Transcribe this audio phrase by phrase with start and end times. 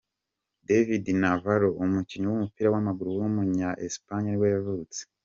[0.67, 4.99] David Navarro, umukinnyi w’umupira w’amaguru w’umunya-Espagne nibwo yavutse.